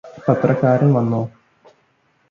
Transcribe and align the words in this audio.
പത്രക്കാരൻ 0.27 0.93
വന്നോ 0.93 1.21